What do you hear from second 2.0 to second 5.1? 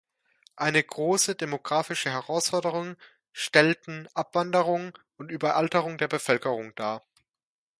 Herausforderung stellten Abwanderung